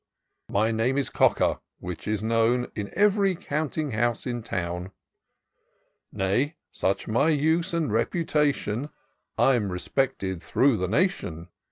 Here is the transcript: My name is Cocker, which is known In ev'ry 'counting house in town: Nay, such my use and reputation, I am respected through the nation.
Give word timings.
My 0.49 0.71
name 0.71 0.97
is 0.97 1.11
Cocker, 1.11 1.59
which 1.77 2.07
is 2.07 2.23
known 2.23 2.71
In 2.75 2.89
ev'ry 2.97 3.35
'counting 3.35 3.91
house 3.91 4.25
in 4.25 4.41
town: 4.41 4.89
Nay, 6.11 6.55
such 6.71 7.07
my 7.07 7.29
use 7.29 7.71
and 7.71 7.93
reputation, 7.93 8.89
I 9.37 9.53
am 9.53 9.71
respected 9.71 10.41
through 10.41 10.77
the 10.77 10.87
nation. 10.87 11.49